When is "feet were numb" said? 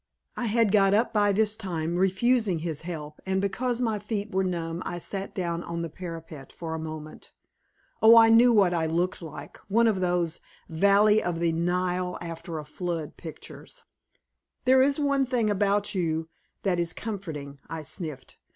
3.99-4.81